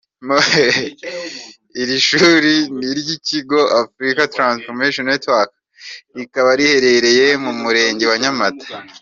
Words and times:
Iri 1.81 1.97
shuri 2.09 2.53
ni 2.77 2.85
iry’ikigo 2.91 3.59
Africa 3.83 4.21
Transformation 4.35 5.05
Network 5.11 5.51
rikaba 6.17 6.49
riherereye 6.59 7.25
mu 7.43 7.51
Murenge 7.61 8.05
wa 8.11 8.17
Nyamata. 8.23 8.65